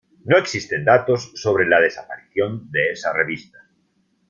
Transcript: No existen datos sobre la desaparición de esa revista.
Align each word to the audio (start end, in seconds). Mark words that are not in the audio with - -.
No 0.25 0.35
existen 0.39 0.83
datos 0.83 1.31
sobre 1.35 1.67
la 1.67 1.79
desaparición 1.79 2.71
de 2.71 2.93
esa 2.93 3.13
revista. 3.13 3.59